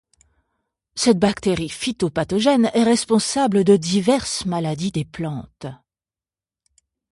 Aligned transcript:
Cette 0.95 1.19
bactérie 1.19 1.69
phytopathogène 1.69 2.71
est 2.73 2.81
responsable 2.83 3.63
de 3.63 3.75
diverses 3.77 4.45
maladies 4.47 4.89
des 4.91 5.05
plantes. 5.05 5.67